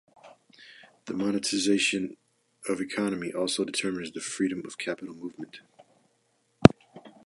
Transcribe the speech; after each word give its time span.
The 1.05 1.13
monetization 1.13 2.17
of 2.67 2.81
economy 2.81 3.31
also 3.31 3.63
determines 3.63 4.11
the 4.11 4.19
freedom 4.19 4.63
of 4.65 4.79
capital 4.79 5.13
movement. 5.13 5.59